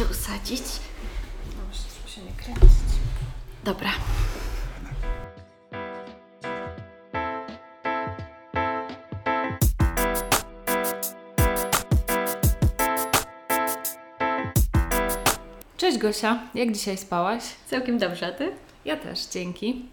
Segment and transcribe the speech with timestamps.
[0.00, 0.62] się usadzić.
[1.56, 2.70] Dobrze, żeby się nie kręcić.
[3.64, 3.90] Dobra.
[15.76, 17.42] Cześć Gosia, jak dzisiaj spałaś?
[17.66, 18.52] Całkiem dobrze, a Ty?
[18.84, 19.86] Ja też, dzięki.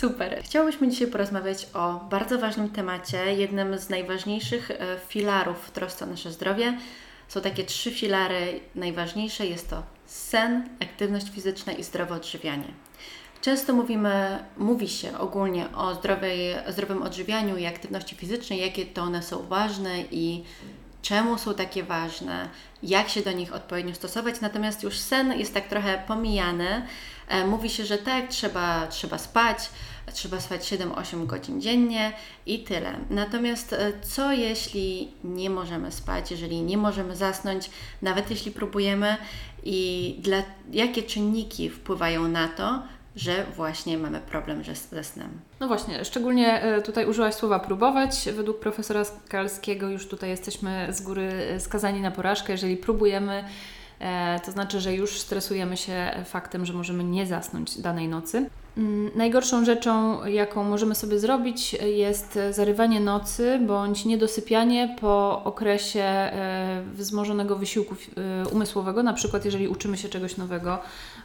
[0.00, 0.42] Super.
[0.42, 4.76] Chciałyśmy dzisiaj porozmawiać o bardzo ważnym temacie, jednym z najważniejszych e,
[5.08, 6.78] filarów w trosce o nasze zdrowie.
[7.30, 9.46] Są takie trzy filary najważniejsze.
[9.46, 12.74] Jest to sen, aktywność fizyczna i zdrowe odżywianie.
[13.40, 19.22] Często mówimy, mówi się ogólnie o zdrowej, zdrowym odżywianiu i aktywności fizycznej, jakie to one
[19.22, 20.44] są ważne i
[21.02, 22.48] czemu są takie ważne,
[22.82, 24.40] jak się do nich odpowiednio stosować.
[24.40, 26.86] Natomiast już sen jest tak trochę pomijany.
[27.28, 29.70] E, mówi się, że tak, trzeba, trzeba spać,
[30.12, 32.12] trzeba spać 7-8 godzin dziennie
[32.46, 32.92] i tyle.
[33.10, 37.70] Natomiast e, co jeśli nie możemy spać, jeżeli nie możemy zasnąć,
[38.02, 39.16] nawet jeśli próbujemy
[39.64, 42.82] i dla, jakie czynniki wpływają na to,
[43.16, 45.40] że właśnie mamy problem ze, snem.
[45.60, 48.28] No właśnie, szczególnie e, tutaj użyłaś słowa próbować.
[48.36, 52.52] Według profesora Skalskiego już tutaj jesteśmy z góry skazani na porażkę.
[52.52, 53.44] Jeżeli próbujemy,
[54.00, 58.50] e, to znaczy, że już stresujemy się faktem, że możemy nie zasnąć danej nocy.
[58.76, 66.82] Mm, najgorszą rzeczą, jaką możemy sobie zrobić, jest zarywanie nocy bądź niedosypianie po okresie e,
[66.94, 67.94] wzmożonego wysiłku
[68.52, 70.78] umysłowego, na przykład jeżeli uczymy się czegoś nowego,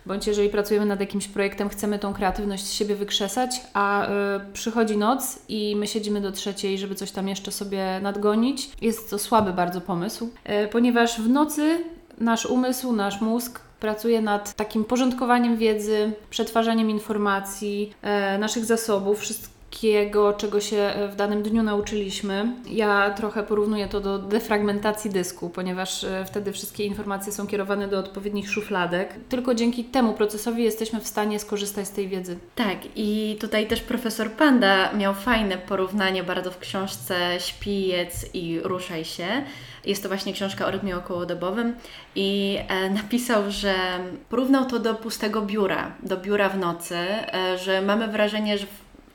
[0.06, 4.10] bądź jeżeli pracujemy nad jakimś projektem, chcemy tą kreatywność z siebie wykrzesać, a y,
[4.54, 8.70] przychodzi noc i my siedzimy do trzeciej, żeby coś tam jeszcze sobie nadgonić.
[8.82, 10.30] Jest to słaby bardzo pomysł,
[10.72, 11.84] ponieważ w nocy
[12.18, 17.94] nasz umysł, nasz mózg pracuje nad takim porządkowaniem wiedzy, przetwarzaniem informacji,
[18.36, 22.54] y, naszych zasobów, wszystko wszystkiego, czego się e, w danym dniu nauczyliśmy.
[22.70, 28.00] Ja trochę porównuję to do defragmentacji dysku, ponieważ e, wtedy wszystkie informacje są kierowane do
[28.00, 29.14] odpowiednich szufladek.
[29.30, 32.38] Tylko dzięki temu procesowi jesteśmy w stanie skorzystać z tej wiedzy.
[32.56, 38.60] Tak, i tutaj też profesor Panda miał fajne porównanie bardzo w książce Śpi, jedz i
[38.64, 39.28] ruszaj się.
[39.86, 41.76] Jest to właśnie książka o rytmie okołodobowym
[42.16, 43.74] i e, napisał, że
[44.30, 46.98] porównał to do pustego biura, do biura w nocy,
[47.64, 48.66] że mamy wrażenie, że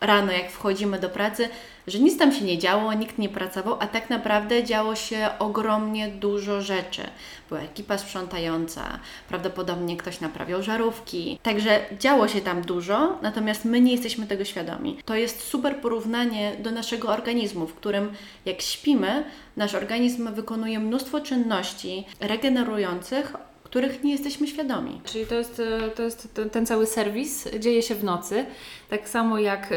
[0.00, 1.48] rano, jak wchodzimy do pracy,
[1.86, 6.08] że nic tam się nie działo, nikt nie pracował, a tak naprawdę działo się ogromnie
[6.08, 7.02] dużo rzeczy.
[7.48, 11.38] Była ekipa sprzątająca, prawdopodobnie ktoś naprawiał żarówki.
[11.42, 14.98] Także działo się tam dużo, natomiast my nie jesteśmy tego świadomi.
[15.04, 18.12] To jest super porównanie do naszego organizmu, w którym
[18.44, 19.24] jak śpimy,
[19.56, 25.00] nasz organizm wykonuje mnóstwo czynności regenerujących których nie jesteśmy świadomi.
[25.04, 28.46] Czyli to jest, e, to jest ten, cały serwis dzieje się w nocy.
[28.88, 29.68] Tak samo jak e,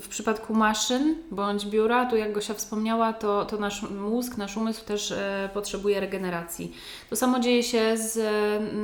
[0.00, 4.84] w przypadku maszyn bądź biura, tu jak Gosia wspomniała, to, to nasz mózg, nasz umysł
[4.84, 6.72] też e, potrzebuje regeneracji.
[7.10, 8.18] To samo dzieje się z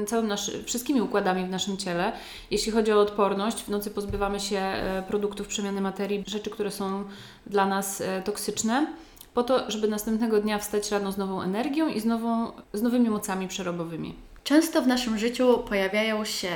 [0.09, 2.13] całym nasz, wszystkimi układami w naszym ciele.
[2.51, 4.73] Jeśli chodzi o odporność, w nocy pozbywamy się
[5.09, 7.05] produktów przemiany materii, rzeczy, które są
[7.47, 8.87] dla nas toksyczne
[9.35, 13.11] po to, żeby następnego dnia wstać rano z nową energią i z, nową, z nowymi
[13.11, 14.30] mocami przerobowymi.
[14.45, 16.51] Często w naszym życiu pojawiają się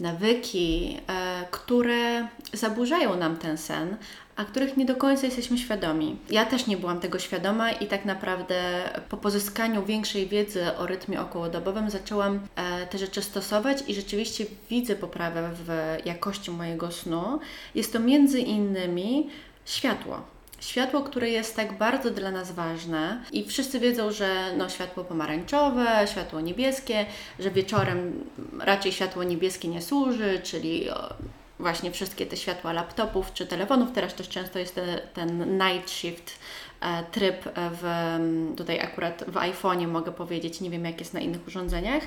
[0.00, 3.96] nawyki, e, które zaburzają nam ten sen,
[4.36, 6.16] a których nie do końca jesteśmy świadomi.
[6.30, 11.20] Ja też nie byłam tego świadoma i tak naprawdę po pozyskaniu większej wiedzy o rytmie
[11.20, 17.40] okołodobowym zaczęłam e, te rzeczy stosować i rzeczywiście widzę poprawę w jakości mojego snu.
[17.74, 19.30] Jest to między innymi
[19.64, 20.37] światło.
[20.60, 26.06] Światło, które jest tak bardzo dla nas ważne i wszyscy wiedzą, że no, światło pomarańczowe,
[26.10, 27.06] światło niebieskie,
[27.38, 28.24] że wieczorem
[28.60, 30.88] raczej światło niebieskie nie służy, czyli
[31.58, 33.92] właśnie wszystkie te światła laptopów czy telefonów.
[33.94, 36.38] Teraz też często jest te, ten night shift
[36.80, 38.18] e, tryb w,
[38.56, 42.02] tutaj akurat w iPhone'ie mogę powiedzieć, nie wiem jak jest na innych urządzeniach,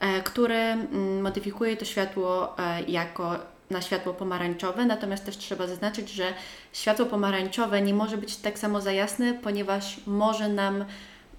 [0.00, 6.10] e, który mm, modyfikuje to światło e, jako na światło pomarańczowe, natomiast też trzeba zaznaczyć,
[6.10, 6.34] że
[6.72, 10.84] światło pomarańczowe nie może być tak samo za jasne, ponieważ może nam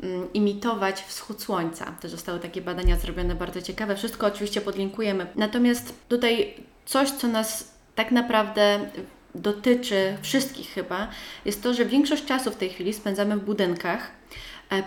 [0.03, 1.85] mm, imitować wschód słońca.
[2.01, 3.95] To zostały takie badania zrobione bardzo ciekawe.
[3.95, 5.27] Wszystko oczywiście podlinkujemy.
[5.35, 6.53] Natomiast tutaj
[6.85, 8.79] coś, co nas tak naprawdę
[9.35, 11.07] dotyczy wszystkich chyba,
[11.45, 14.11] jest to, że większość czasu w tej chwili spędzamy w budynkach,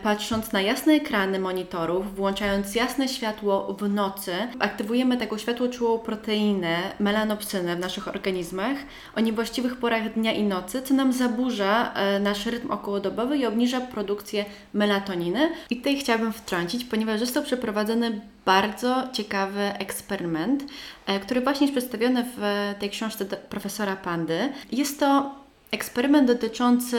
[0.03, 7.77] patrząc na jasne ekrany monitorów, włączając jasne światło w nocy, aktywujemy taką światłoczułą proteinę, melanopsynę
[7.77, 8.77] w naszych organizmach
[9.17, 13.81] o niewłaściwych porach dnia i nocy, co nam zaburza e, nasz rytm okołodobowy i obniża
[13.81, 14.45] produkcję
[14.75, 15.51] melatoniny.
[15.71, 20.65] I tutaj chciałabym wtrącić, ponieważ został przeprowadzony bardzo ciekawy eksperyment,
[21.07, 24.53] e, który właśnie jest przedstawiony w tej książce profesora Pandy.
[24.73, 25.35] Jest to
[25.71, 26.99] eksperyment dotyczący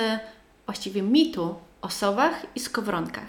[0.65, 3.27] właściwie mitu o sowach i skowronkach.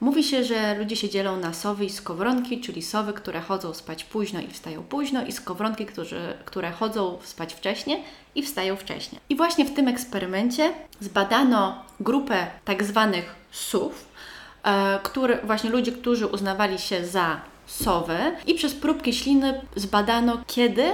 [0.00, 4.04] Mówi się, że ludzie się dzielą na sowy i skowronki, czyli sowy, które chodzą spać
[4.04, 8.02] późno i wstają późno, i skowronki, którzy, które chodzą spać wcześnie
[8.34, 9.18] i wstają wcześnie.
[9.28, 14.08] I właśnie w tym eksperymencie zbadano grupę tak zwanych sów,
[14.62, 20.84] e, które, właśnie ludzi, którzy uznawali się za sowy i przez próbki śliny zbadano, kiedy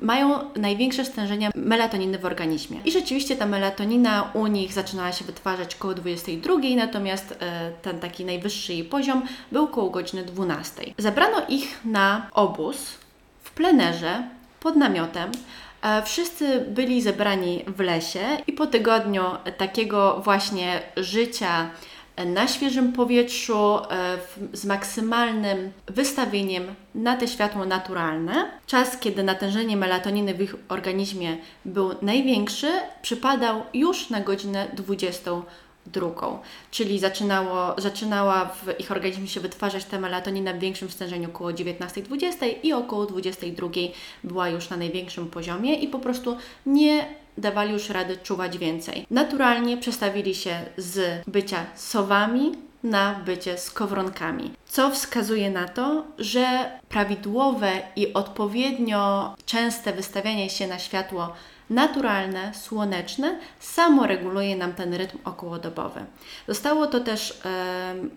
[0.00, 2.80] mają największe stężenia melatoniny w organizmie.
[2.84, 8.24] I rzeczywiście ta melatonina u nich zaczynała się wytwarzać koło 22, natomiast e, ten taki
[8.24, 9.22] najwyższy jej poziom
[9.52, 10.82] był koło godziny 12.
[10.98, 12.76] Zabrano ich na obóz
[13.42, 14.22] w plenerze
[14.60, 15.30] pod namiotem.
[15.82, 19.24] E, wszyscy byli zebrani w lesie i po tygodniu
[19.56, 21.70] takiego właśnie życia
[22.24, 24.18] na świeżym powietrzu e,
[24.52, 28.50] z maksymalnym wystawieniem na te światło naturalne.
[28.66, 32.68] Czas, kiedy natężenie melatoniny w ich organizmie był największy,
[33.02, 35.42] przypadał już na godzinę 22
[35.86, 36.38] drugą,
[36.70, 42.54] czyli zaczynało, zaczynała w ich organizmie się wytwarzać ta melatonina w większym stężeniu około 19-20
[42.62, 43.68] i około 22
[44.24, 46.36] była już na największym poziomie i po prostu
[46.66, 47.06] nie
[47.38, 49.06] dawali już rady czuwać więcej.
[49.10, 52.52] Naturalnie przestawili się z bycia sowami
[52.82, 60.78] na bycie skowronkami, co wskazuje na to, że prawidłowe i odpowiednio częste wystawianie się na
[60.78, 61.32] światło
[61.70, 66.04] naturalne, słoneczne, samo reguluje nam ten rytm okołodobowy.
[66.48, 67.40] Zostało to też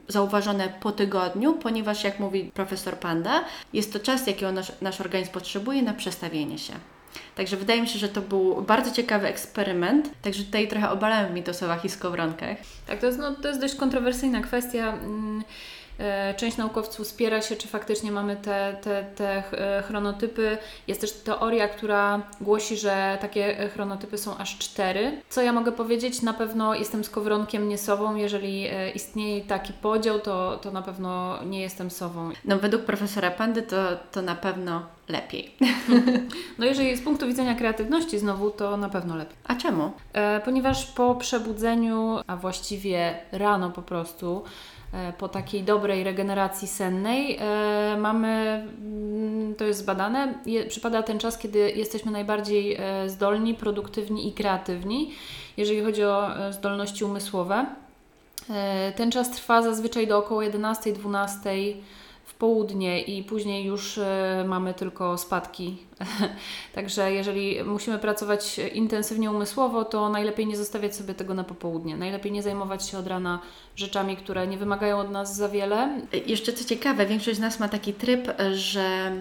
[0.07, 3.43] zauważone po tygodniu, ponieważ, jak mówi profesor Panda,
[3.73, 6.73] jest to czas, jakiego nasz, nasz organizm potrzebuje na przestawienie się.
[7.35, 10.09] Także wydaje mi się, że to był bardzo ciekawy eksperyment.
[10.21, 12.57] Także tutaj trochę obalałem mitosowach i skowronkach.
[12.87, 14.93] Tak, to jest, no, to jest dość kontrowersyjna kwestia.
[14.93, 15.43] Mm,
[15.99, 19.43] e, część naukowców spiera się, czy faktycznie mamy te, te, te
[19.77, 20.57] e, chronotypy.
[20.87, 25.21] Jest też teoria, która głosi, że takie chronotypy są aż cztery.
[25.29, 26.21] Co ja mogę powiedzieć?
[26.21, 28.15] Na pewno jestem skowronkiem, nie sową.
[28.15, 32.31] Jeżeli e, istnieje taki podział, to, to na pewno nie jestem sową.
[32.45, 33.77] No według profesora Pandy to,
[34.11, 35.51] to na pewno lepiej.
[36.59, 39.35] No jeżeli z punktu widzenia kreatywności znowu, to na pewno lepiej.
[39.43, 39.91] A czemu?
[40.13, 44.43] E, ponieważ po przebudzeniu, a właściwie rano po prostu,
[44.93, 48.27] e, po takiej dobrej regeneracji sennej, e, mamy,
[48.81, 54.33] mm, to jest zbadane, je, przypada ten czas, kiedy jesteśmy najbardziej e, zdolni, produktywni i
[54.33, 55.11] kreatywni,
[55.57, 57.65] jeżeli chodzi o e, zdolności umysłowe.
[58.49, 61.49] E, ten czas trwa zazwyczaj do około 11-12
[62.39, 65.77] południe i później już e, mamy tylko spadki.
[66.75, 71.97] Także jeżeli musimy pracować intensywnie umysłowo, to najlepiej nie zostawiać sobie tego na popołudnie.
[71.97, 73.39] Najlepiej nie zajmować się od rana
[73.75, 76.01] rzeczami, które nie wymagają od nas za wiele.
[76.25, 79.11] Jeszcze co ciekawe, większość z nas ma taki tryb, że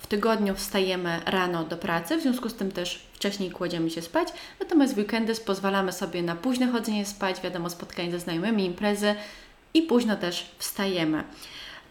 [0.00, 4.28] w tygodniu wstajemy rano do pracy, w związku z tym też wcześniej kładziemy się spać,
[4.60, 9.14] natomiast w weekendy pozwalamy sobie na późne chodzenie spać, wiadomo, spotkanie ze znajomymi, imprezy
[9.74, 11.24] i późno też wstajemy.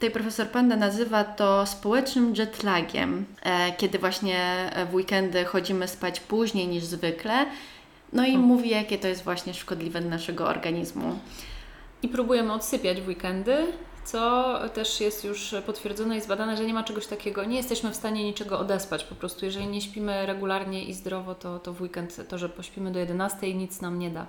[0.02, 6.68] Tutaj profesor Panda nazywa to społecznym jetlagiem, e, kiedy właśnie w weekendy chodzimy spać później
[6.68, 7.46] niż zwykle.
[8.14, 8.48] No i hmm.
[8.48, 11.20] mówi, jakie to jest właśnie szkodliwe dla naszego organizmu.
[12.04, 13.58] I próbujemy odsypiać w weekendy,
[14.06, 17.44] co też jest już potwierdzone i zbadane, że nie ma czegoś takiego.
[17.44, 19.04] Nie jesteśmy w stanie niczego odespać.
[19.04, 22.92] Po prostu, jeżeli nie śpimy regularnie i zdrowo, to, to w weekend to, że pośpimy
[22.92, 24.26] do 11 nic nam nie da.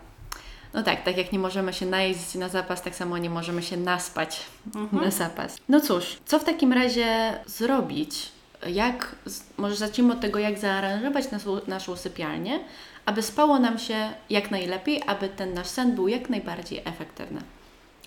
[0.74, 3.76] No tak, tak jak nie możemy się najeść na zapas, tak samo nie możemy się
[3.76, 4.40] naspać
[4.74, 5.04] mhm.
[5.04, 5.56] na zapas.
[5.68, 8.28] No cóż, co w takim razie zrobić?
[8.66, 9.16] Jak,
[9.56, 12.60] może zacznijmy od tego, jak zaaranżować naszą, naszą sypialnię,
[13.06, 17.40] aby spało nam się jak najlepiej, aby ten nasz sen był jak najbardziej efektywny.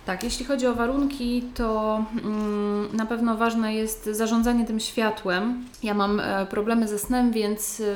[0.06, 5.66] Tak, jeśli chodzi o warunki, to mm, na pewno ważne jest zarządzanie tym światłem.
[5.84, 7.96] Ja mam e, problemy ze snem, więc e,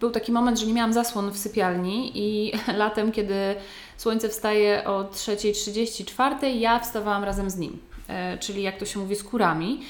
[0.00, 3.54] był taki moment, że nie miałam zasłon w sypialni i latem, kiedy
[3.96, 7.78] słońce wstaje o 3.34, ja wstawałam razem z nim.
[8.08, 9.80] E, czyli jak to się mówi, skórami,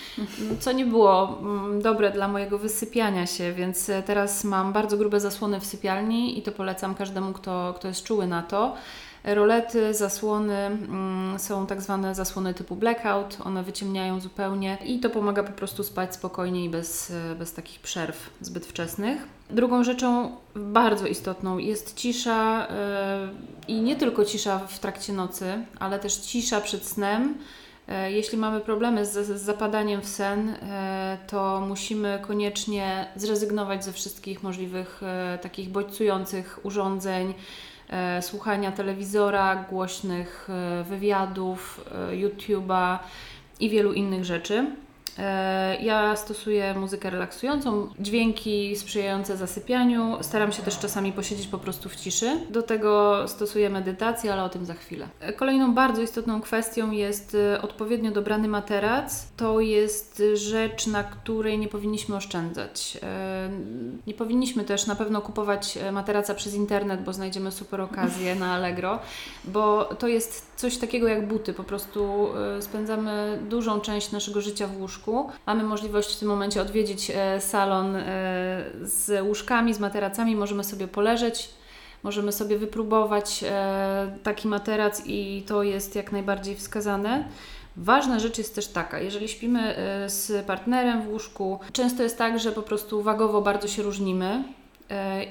[0.60, 5.60] co nie było mm, dobre dla mojego wysypiania się, więc teraz mam bardzo grube zasłony
[5.60, 8.76] w sypialni i to polecam każdemu, kto, kto jest czuły na to.
[9.35, 15.42] Rolety, zasłony mm, są tak zwane zasłony typu blackout, one wyciemniają zupełnie i to pomaga
[15.42, 19.23] po prostu spać spokojnie i bez, bez takich przerw zbyt wczesnych.
[19.50, 22.68] Drugą rzeczą bardzo istotną jest cisza
[23.66, 27.35] yy, i nie tylko cisza w trakcie nocy, ale też cisza przed snem.
[27.88, 33.92] E, jeśli mamy problemy z, z zapadaniem w sen, e, to musimy koniecznie zrezygnować ze
[33.92, 35.00] wszystkich możliwych
[35.40, 37.77] takich bodźcujących urządzeń, E,
[38.21, 42.99] słuchania telewizora, głośnych e, wywiadów, e, YouTube'a
[43.61, 44.66] i wielu innych rzeczy.
[45.19, 50.19] E, ja stosuję muzykę relaksującą, dźwięki sprzyjające zasypianiu.
[50.21, 52.41] Staram się też czasami posiedzieć po prostu w ciszy.
[52.50, 55.09] Do tego stosuję medytację, ale o tym za chwilę.
[55.21, 59.27] E, kolejną bardzo istotną kwestią jest e, odpowiednio dobrany materac.
[59.37, 62.99] To jest rzecz, na której nie powinniśmy oszczędzać.
[64.07, 68.99] Nie powinniśmy też na pewno kupować materaca przez internet, bo znajdziemy super okazję na Allegro,
[69.45, 71.55] bo to jest coś takiego jak buty.
[71.55, 72.29] Po prostu
[72.61, 75.31] spędzamy dużą część naszego życia w łóżku łóżku.
[75.47, 78.02] Mamy możliwość w tym momencie odwiedzić e, salon e,
[78.83, 81.50] z łóżkami, z materacami, możemy sobie poleżeć.
[82.02, 87.28] Możemy sobie wypróbować e, taki materac i to jest jak najbardziej wskazane.
[87.76, 89.75] Ważna rzecz jest też taka, jeżeli śpimy
[90.07, 94.45] z partnerem w łóżku, często jest tak, że po prostu wagowo bardzo się różnimy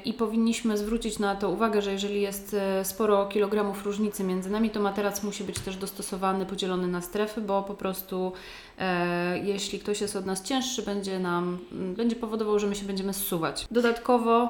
[0.06, 4.80] i powinniśmy zwrócić na to uwagę, że jeżeli jest sporo kilogramów różnicy między nami, to
[4.80, 8.34] materac musi być też dostosowany, podzielony na strefy, bo po prostu
[8.80, 13.14] E, jeśli ktoś jest od nas cięższy, będzie nam, będzie powodował, że my się będziemy
[13.14, 13.68] zsuwać.
[13.72, 14.50] Dodatkowo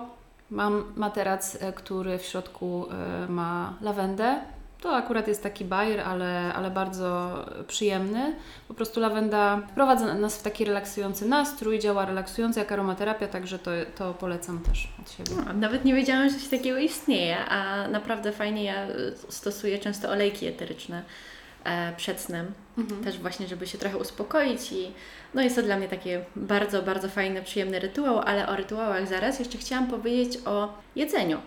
[0.51, 4.41] mam materac, e, który w środku e, ma lawendę.
[4.81, 7.35] To akurat jest taki bajer, ale, ale bardzo
[7.67, 8.35] przyjemny.
[8.67, 13.71] Po prostu lawenda wprowadza nas w taki relaksujący nastrój, działa relaksująco jak aromaterapia, także to,
[13.95, 15.41] to polecam też od siebie.
[15.45, 18.87] No, nawet nie wiedziałam, że coś takiego istnieje, a naprawdę fajnie ja
[19.29, 21.03] stosuję często olejki eteryczne
[21.67, 22.51] E, przed snem.
[22.77, 23.03] Mhm.
[23.03, 24.91] Też właśnie, żeby się trochę uspokoić i
[25.33, 29.39] no jest to dla mnie taki bardzo, bardzo fajny, przyjemny rytuał, ale o rytuałach zaraz
[29.39, 31.37] jeszcze chciałam powiedzieć o jedzeniu.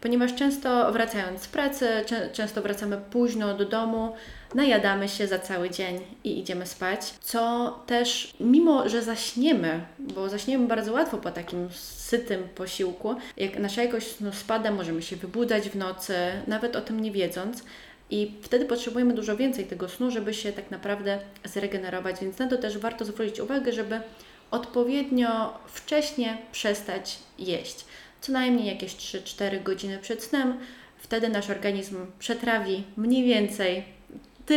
[0.00, 1.88] Ponieważ często wracając z pracy,
[2.32, 4.12] często wracamy późno do domu,
[4.54, 10.66] najadamy się za cały dzień i idziemy spać, co też, mimo że zaśniemy, bo zaśniemy
[10.66, 15.76] bardzo łatwo po takim sytym posiłku, jak nasza jakość snu spada, możemy się wybudzać w
[15.76, 16.14] nocy,
[16.46, 17.64] nawet o tym nie wiedząc,
[18.10, 22.56] i wtedy potrzebujemy dużo więcej tego snu, żeby się tak naprawdę zregenerować, więc na to
[22.56, 24.00] też warto zwrócić uwagę, żeby
[24.50, 27.84] odpowiednio wcześnie przestać jeść.
[28.20, 30.58] Co najmniej jakieś 3-4 godziny przed snem.
[30.98, 33.84] Wtedy nasz organizm przetrawi mniej więcej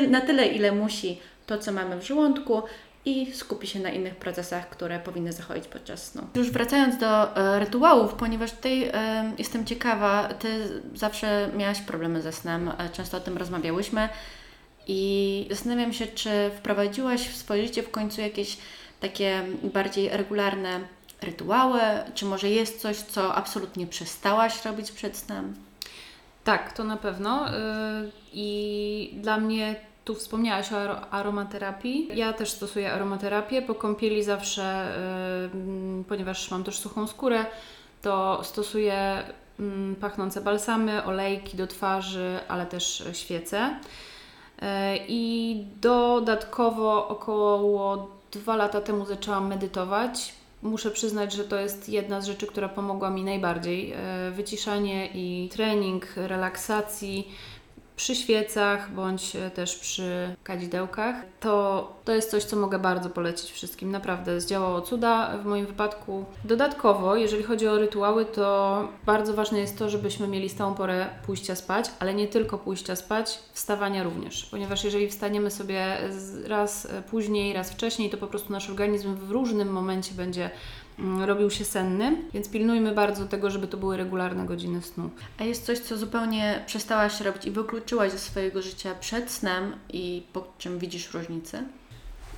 [0.09, 2.61] na tyle, ile musi to, co mamy w żołądku
[3.05, 6.27] i skupi się na innych procesach, które powinny zachodzić podczas snu.
[6.35, 12.31] Już wracając do e, rytuałów, ponieważ tutaj e, jestem ciekawa, Ty zawsze miałaś problemy ze
[12.31, 14.09] snem, e, często o tym rozmawiałyśmy
[14.87, 18.57] i zastanawiam się, czy wprowadziłaś w swoje życie w końcu jakieś
[18.99, 20.79] takie bardziej regularne
[21.21, 21.81] rytuały,
[22.13, 25.55] czy może jest coś, co absolutnie przestałaś robić przed snem?
[26.43, 27.45] Tak, to na pewno.
[27.45, 29.75] Yy, I dla mnie
[30.05, 32.09] tu wspomniałaś o aromaterapii.
[32.13, 33.61] Ja też stosuję aromaterapię.
[33.61, 34.95] Po kąpieli zawsze,
[35.97, 37.45] yy, ponieważ mam też suchą skórę,
[38.01, 39.23] to stosuję
[39.59, 43.75] yy, pachnące balsamy, olejki do twarzy, ale też świece.
[44.61, 44.67] Yy,
[45.07, 50.40] I dodatkowo około dwa lata temu zaczęłam medytować.
[50.61, 53.93] Muszę przyznać, że to jest jedna z rzeczy, która pomogła mi najbardziej.
[53.93, 57.31] Y, wyciszanie i trening relaksacji
[58.01, 63.51] przy świecach bądź e, też przy kadzidełkach, to, to jest coś, co mogę bardzo polecić
[63.51, 63.91] wszystkim.
[63.91, 66.25] Naprawdę zdziałało cuda w moim wypadku.
[66.45, 71.55] Dodatkowo, jeżeli chodzi o rytuały, to bardzo ważne jest to, żebyśmy mieli stałą porę pójścia
[71.55, 74.45] spać, ale nie tylko pójścia spać, wstawania również.
[74.45, 75.97] Ponieważ jeżeli wstaniemy sobie
[76.47, 80.49] raz e, później, raz wcześniej, to po prostu nasz organizm w różnym momencie będzie
[81.25, 85.09] robił się senny, więc pilnujmy bardzo tego, żeby to były regularne godziny snu.
[85.39, 90.23] A jest coś, co zupełnie przestałaś robić i wykluczyłaś ze swojego życia przed snem i
[90.33, 91.63] po czym widzisz różnicę?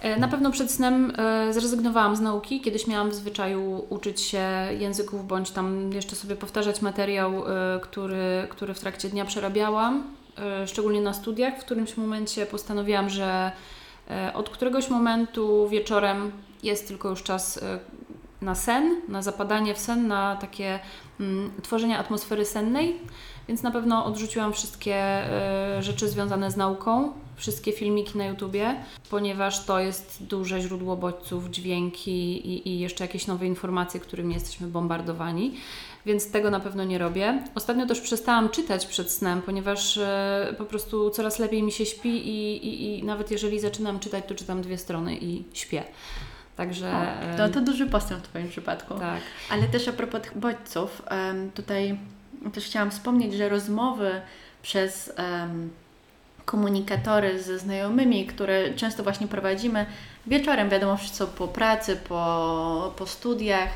[0.04, 2.62] E, na pewno przed snem e, zrezygnowałam z nauki.
[2.62, 4.48] Kiedyś miałam w zwyczaju uczyć się
[4.80, 10.04] języków, bądź tam jeszcze sobie powtarzać materiał, e, który, który w trakcie dnia przerabiałam,
[10.66, 11.60] szczególnie na studiach.
[11.60, 13.52] W którymś momencie postanowiłam, że
[14.34, 16.32] od któregoś momentu wieczorem
[16.64, 17.60] jest tylko już czas
[18.44, 20.80] na sen, na zapadanie w sen, na takie
[21.20, 23.00] mm, tworzenie atmosfery sennej,
[23.48, 25.24] więc na pewno odrzuciłam wszystkie
[25.80, 28.76] y, rzeczy związane z nauką, wszystkie filmiki na YouTubie,
[29.10, 34.68] ponieważ to jest duże źródło bodźców, dźwięki i, i jeszcze jakieś nowe informacje, którymi jesteśmy
[34.68, 35.54] bombardowani
[36.06, 37.44] więc tego na pewno nie robię.
[37.56, 42.10] Ostatnio też przestałam czytać przed snem, ponieważ e, po prostu coraz lepiej mi się śpi
[42.10, 45.84] i, i, i, nawet jeżeli zaczynam czytać, to czytam dwie strony i śpię.
[46.56, 46.92] Także.
[47.34, 48.94] O, to, to duży postęp w Twoim przypadku.
[48.94, 49.20] Tak.
[49.50, 51.02] Ale też a propos tych bodźców,
[51.54, 51.98] tutaj
[52.54, 54.22] też chciałam wspomnieć, że rozmowy
[54.62, 55.14] przez
[56.46, 59.86] komunikatory ze znajomymi, które często właśnie prowadzimy
[60.28, 63.70] wieczorem, wiadomo, wszyscy po pracy, po, po studiach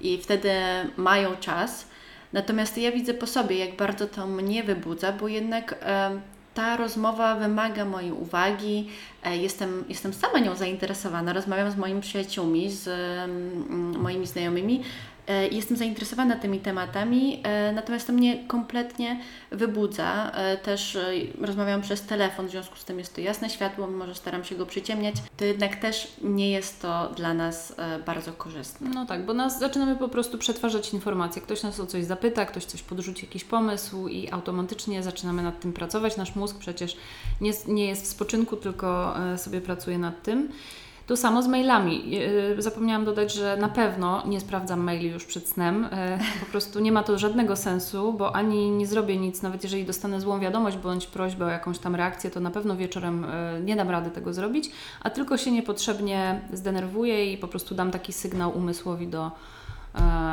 [0.00, 0.52] i wtedy
[0.96, 1.88] mają czas.
[2.32, 5.74] Natomiast ja widzę po sobie, jak bardzo to mnie wybudza, bo jednak
[6.54, 8.88] ta rozmowa wymaga mojej uwagi,
[9.24, 14.82] e, jestem, jestem sama nią zainteresowana, rozmawiam z moimi przyjaciółmi, z mm, moimi znajomymi,
[15.50, 20.30] jestem zainteresowana tymi tematami, e, natomiast to mnie kompletnie wybudza.
[20.30, 20.98] E, też
[21.40, 24.54] rozmawiam przez telefon, w związku z tym jest to jasne światło, mimo że staram się
[24.54, 27.76] go przyciemniać, to jednak też nie jest to dla nas
[28.06, 28.90] bardzo korzystne.
[28.94, 31.42] No tak, bo nas zaczynamy po prostu przetwarzać informacje.
[31.42, 35.72] Ktoś nas o coś zapyta, ktoś coś podrzuci jakiś pomysł i automatycznie zaczynamy nad tym
[35.72, 36.16] pracować.
[36.16, 36.96] Nasz mózg przecież
[37.40, 40.48] nie, nie jest w spoczynku, tylko sobie pracuje nad tym.
[41.06, 42.18] To samo z mailami.
[42.58, 45.88] E, zapomniałam dodać, że na pewno nie sprawdzam maili już przed snem.
[45.92, 49.84] E, po prostu nie ma to żadnego sensu, bo ani nie zrobię nic, nawet jeżeli
[49.84, 53.76] dostanę złą wiadomość bądź prośbę o jakąś tam reakcję, to na pewno wieczorem e, nie
[53.76, 54.70] dam rady tego zrobić,
[55.02, 59.30] a tylko się niepotrzebnie zdenerwuję i po prostu dam taki sygnał umysłowi do,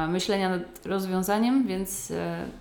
[0.08, 2.14] myślenia nad rozwiązaniem, więc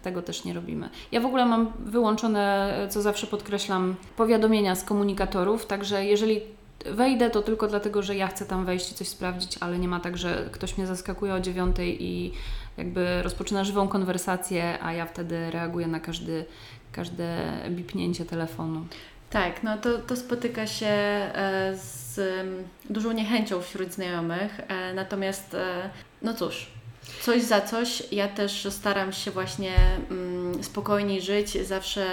[0.02, 0.88] tego też nie robimy.
[1.12, 6.40] Ja w ogóle mam wyłączone, co zawsze podkreślam, powiadomienia z komunikatorów, także jeżeli
[6.86, 10.00] wejdę to tylko dlatego, że ja chcę tam wejść i coś sprawdzić, ale nie ma
[10.00, 12.32] tak, że ktoś mnie zaskakuje o dziewiątej i
[12.76, 16.44] jakby rozpoczyna żywą konwersację, a ja wtedy reaguję na każdy,
[16.92, 18.84] każde bipnięcie telefonu.
[19.30, 22.20] Tak, no to, to spotyka się e, z
[22.90, 25.90] dużą niechęcią wśród znajomych, e, natomiast e,
[26.22, 26.66] no cóż,
[27.20, 28.12] coś za coś.
[28.12, 29.74] Ja też staram się właśnie
[30.10, 31.66] mm, spokojniej żyć.
[31.66, 32.06] Zawsze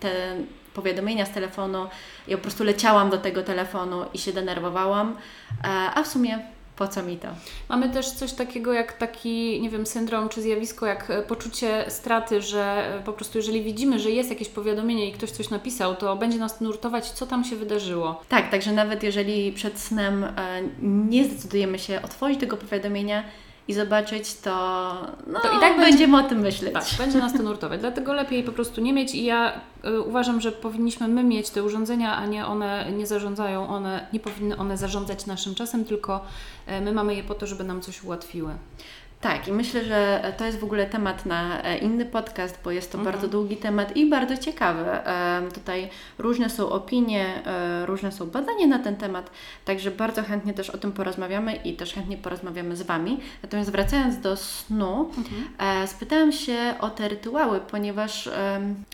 [0.00, 0.36] te
[0.74, 1.86] powiadomienia z telefonu.
[2.28, 5.16] Ja po prostu leciałam do tego telefonu i się denerwowałam,
[5.64, 6.38] e, a w sumie
[6.76, 7.28] po co mi to?
[7.68, 12.42] Mamy też coś takiego jak taki, nie wiem, syndrom czy zjawisko, jak e, poczucie straty,
[12.42, 16.16] że e, po prostu jeżeli widzimy, że jest jakieś powiadomienie i ktoś coś napisał, to
[16.16, 18.22] będzie nas nurtować, co tam się wydarzyło.
[18.28, 20.26] Tak, także nawet jeżeli przed snem
[20.82, 23.24] nie zdecydujemy się otworzyć tego powiadomienia,
[23.70, 24.50] i zobaczyć, to,
[25.26, 26.74] no, to i tak będziemy będzie, o tym myśleć.
[26.74, 27.80] Tak, będzie nas to nurtować.
[27.80, 31.62] Dlatego lepiej po prostu nie mieć i ja y, uważam, że powinniśmy my mieć te
[31.62, 36.24] urządzenia, a nie one nie zarządzają, one nie powinny one zarządzać naszym czasem, tylko
[36.68, 38.54] y, my mamy je po to, żeby nam coś ułatwiły.
[39.20, 42.92] Tak, i myślę, że to jest w ogóle temat na e, inny podcast, bo jest
[42.92, 43.14] to mhm.
[43.14, 44.84] bardzo długi temat i bardzo ciekawy.
[45.54, 49.30] Tutaj różne są opinie, e, różne są badania na ten temat,
[49.64, 53.20] także bardzo chętnie też o tym porozmawiamy i też chętnie porozmawiamy z Wami.
[53.42, 55.82] Natomiast wracając do snu, mhm.
[55.82, 58.30] E, spytałam się o te rytuały, ponieważ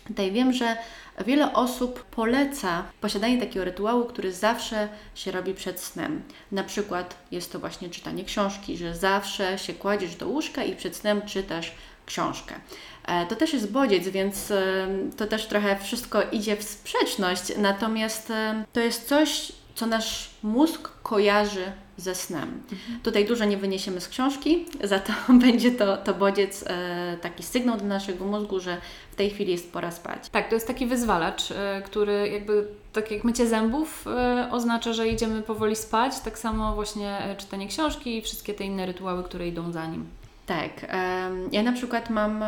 [0.06, 0.76] tutaj wiem, że
[1.24, 6.22] Wiele osób poleca posiadanie takiego rytuału, który zawsze się robi przed snem.
[6.52, 10.96] Na przykład jest to właśnie czytanie książki, że zawsze się kładziesz do łóżka i przed
[10.96, 11.72] snem czytasz
[12.06, 12.54] książkę.
[13.06, 18.30] E, to też jest bodziec, więc e, to też trochę wszystko idzie w sprzeczność, natomiast
[18.30, 22.62] e, to jest coś, co nasz mózg kojarzy ze snem.
[23.02, 25.12] Tutaj dużo nie wyniesiemy z książki, za to
[25.44, 28.76] będzie to, to bodziec, e, taki sygnał dla naszego mózgu, że
[29.12, 30.28] w tej chwili jest pora spać.
[30.28, 35.08] Tak, to jest taki wyzwalacz, e, który jakby, tak jak mycie zębów, e, oznacza, że
[35.08, 36.20] idziemy powoli spać.
[36.20, 40.06] Tak samo właśnie czytanie książki i wszystkie te inne rytuały, które idą za nim.
[40.46, 40.86] Tak.
[41.52, 42.44] Ja na przykład mam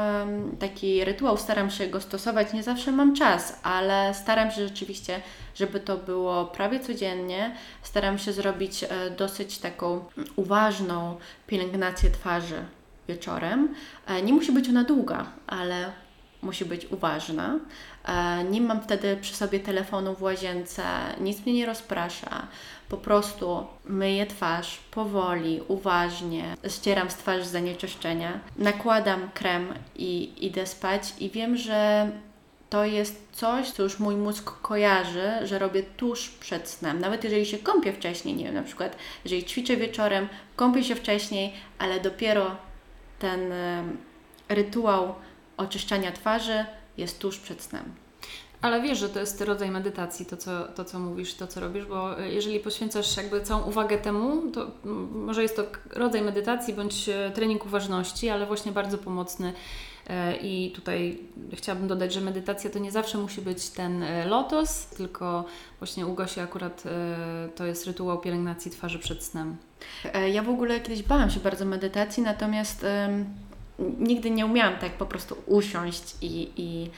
[0.58, 5.20] taki rytuał, staram się go stosować, nie zawsze mam czas, ale staram się rzeczywiście,
[5.54, 7.54] żeby to było prawie codziennie.
[7.82, 10.04] Staram się zrobić e, dosyć taką
[10.37, 12.64] uważną pielęgnację twarzy
[13.08, 13.74] wieczorem.
[14.06, 15.92] E, nie musi być ona długa, ale
[16.42, 17.59] musi być uważna.
[18.05, 20.83] E, nie mam wtedy przy sobie telefonu w łazience,
[21.20, 22.46] nic mnie nie rozprasza.
[22.88, 31.03] Po prostu myję twarz powoli, uważnie, ścieram z twarzy zanieczyszczenia, nakładam krem i idę spać
[31.18, 32.11] i wiem, że
[32.70, 37.01] to jest coś, co już mój mózg kojarzy, że robię tuż przed snem.
[37.01, 41.53] Nawet jeżeli się kąpię wcześniej, nie wiem, na przykład jeżeli ćwiczę wieczorem, kąpię się wcześniej,
[41.79, 42.57] ale dopiero
[43.18, 43.53] ten
[44.48, 45.14] rytuał
[45.59, 46.64] oczyszczania twarzy
[46.97, 47.94] jest tuż przed snem.
[48.62, 51.87] Ale wiesz, że to jest rodzaj medytacji, to co, to co mówisz, to co robisz,
[51.87, 54.71] bo e, jeżeli poświęcasz jakby całą uwagę temu, to
[55.12, 59.53] może jest to rodzaj medytacji bądź e, trening uważności, ale właśnie bardzo pomocny.
[60.07, 61.18] E, I tutaj
[61.53, 65.44] chciałabym dodać, że medytacja to nie zawsze musi być ten lotos, tylko
[65.79, 66.83] właśnie u Gosi akurat
[67.55, 69.57] to jest rytuał pielęgnacji twarzy przed snem.
[70.33, 72.87] Ja w ogóle kiedyś bałam się bardzo medytacji, natomiast
[73.78, 76.90] nigdy nie umiałam tak po prostu usiąść i, i,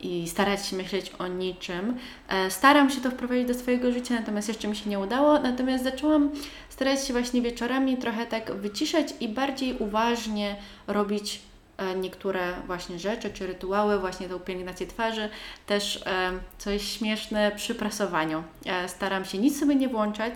[0.00, 1.96] i starać się myśleć o niczym.
[2.28, 5.38] E, staram się to wprowadzić do swojego życia, natomiast jeszcze mi się nie udało.
[5.38, 6.30] Natomiast zaczęłam
[6.68, 11.40] starać się właśnie wieczorami trochę tak wyciszać i bardziej uważnie robić
[11.76, 15.28] e, niektóre właśnie rzeczy czy rytuały, właśnie tą pielęgnację twarzy,
[15.66, 18.42] też e, coś śmieszne przy prasowaniu.
[18.86, 20.34] Staram się nic sobie nie włączać,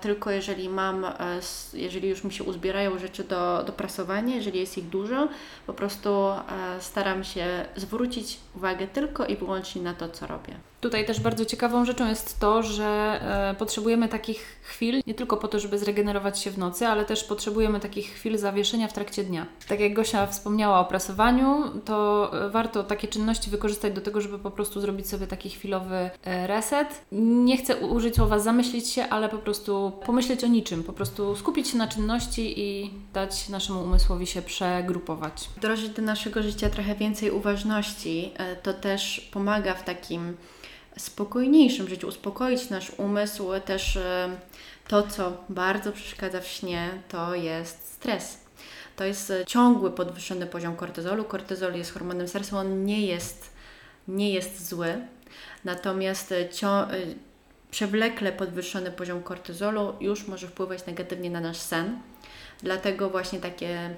[0.00, 1.12] tylko jeżeli mam, e,
[1.74, 5.28] jeżeli już mi się uzbierają rzeczy do, do prasowania, jeżeli jest ich dużo,
[5.66, 6.40] po prostu e,
[6.80, 10.54] staram się zwrócić uwagę tylko i wyłącznie na to, co robię.
[10.82, 12.84] Tutaj też bardzo ciekawą rzeczą jest to, że
[13.50, 17.24] e, potrzebujemy takich chwil nie tylko po to, żeby zregenerować się w nocy, ale też
[17.24, 19.46] potrzebujemy takich chwil zawieszenia w trakcie dnia.
[19.68, 24.38] Tak jak Gosia wspomniała o prasowaniu, to e, warto takie czynności wykorzystać do tego, żeby
[24.38, 26.88] po prostu zrobić sobie taki chwilowy e, reset.
[27.12, 29.51] Nie chcę użyć słowa zamyślić się, ale po prostu
[30.06, 35.48] pomyśleć o niczym, po prostu skupić się na czynności i dać naszemu umysłowi się przegrupować.
[35.56, 40.36] Wdrożyć do naszego życia trochę więcej uważności, e, to też pomaga w takim
[40.96, 43.48] spokojniejszym życiu, uspokoić nasz umysł.
[43.64, 44.36] Też e,
[44.88, 48.38] to, co bardzo przeszkadza w śnie, to jest stres.
[48.96, 51.24] To jest e, ciągły podwyższony poziom kortyzolu.
[51.24, 53.50] Kortyzol jest hormonem stresu, on nie jest,
[54.08, 54.94] nie jest zły,
[55.64, 56.34] natomiast
[57.72, 61.98] przewlekle podwyższony poziom kortyzolu już może wpływać negatywnie na nasz sen.
[62.62, 63.90] Dlatego właśnie takie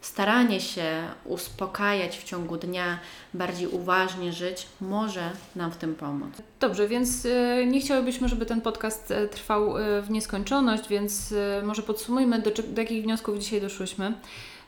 [0.00, 2.98] staranie się uspokajać w ciągu dnia,
[3.34, 6.30] bardziej uważnie żyć, może nam w tym pomóc.
[6.60, 11.82] Dobrze, więc e, nie chciałybyśmy, żeby ten podcast e, trwał e, w nieskończoność, więc może
[11.82, 14.12] podsumujmy, do, do jakich wniosków dzisiaj doszłyśmy.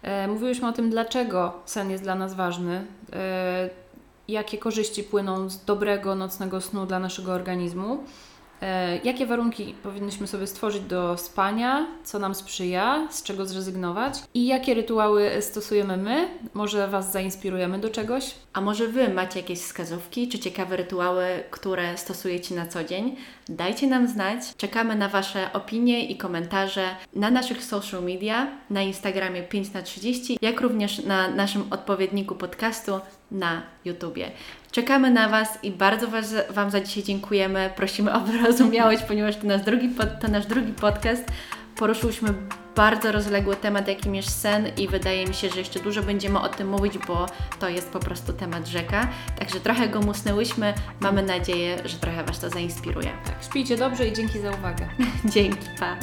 [0.03, 3.71] E, Mówiłyśmy o tym, dlaczego sen jest dla nas ważny, e,
[4.29, 8.05] jakie korzyści płyną z dobrego nocnego snu dla naszego organizmu,
[9.05, 14.75] jakie warunki powinniśmy sobie stworzyć do spania, co nam sprzyja, z czego zrezygnować i jakie
[14.75, 16.29] rytuały stosujemy my.
[16.55, 18.35] Może Was zainspirujemy do czegoś.
[18.53, 23.17] A może Wy macie jakieś wskazówki czy ciekawe rytuały, które stosujecie na co dzień?
[23.49, 24.41] Dajcie nam znać.
[24.57, 30.39] Czekamy na Wasze opinie i komentarze na naszych social media, na Instagramie 5 na 30
[30.43, 34.31] jak również na naszym odpowiedniku podcastu na YouTubie.
[34.73, 36.07] Czekamy na Was i bardzo
[36.51, 37.71] Wam za dzisiaj dziękujemy.
[37.77, 41.25] Prosimy o wyrozumiałość, ponieważ to nasz drugi, pod, to nasz drugi podcast.
[41.77, 42.35] Poruszyłyśmy
[42.77, 46.49] bardzo rozległy temat, jakim jest sen i wydaje mi się, że jeszcze dużo będziemy o
[46.49, 47.27] tym mówić, bo
[47.61, 49.09] to jest po prostu temat rzeka.
[49.39, 50.75] Także trochę go musnęłyśmy.
[51.01, 53.11] Mamy nadzieję, że trochę Was to zainspiruje.
[53.25, 54.89] Tak, śpijcie dobrze i dzięki za uwagę.
[55.35, 55.97] Dzięki, pa!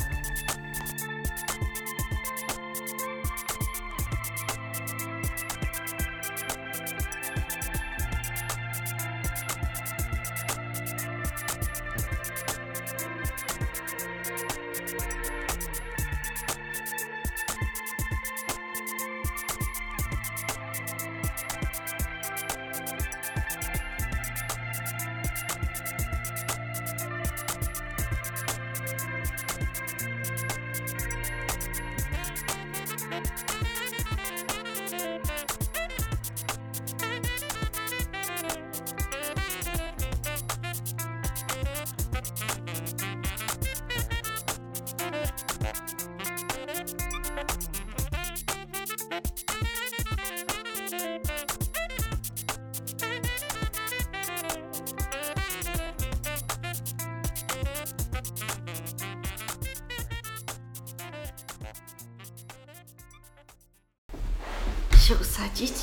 [65.07, 65.73] Się usadzić.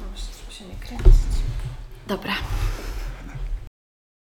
[0.00, 1.12] No, się nie kręcić.
[2.06, 2.34] Dobra.